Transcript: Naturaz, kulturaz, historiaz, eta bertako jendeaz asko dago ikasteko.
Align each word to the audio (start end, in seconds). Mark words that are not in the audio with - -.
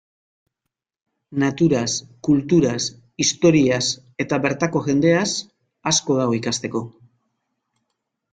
Naturaz, 1.43 1.91
kulturaz, 2.27 2.79
historiaz, 3.25 3.81
eta 4.25 4.41
bertako 4.47 4.83
jendeaz 4.89 5.29
asko 5.93 6.17
dago 6.23 6.37
ikasteko. 6.41 6.85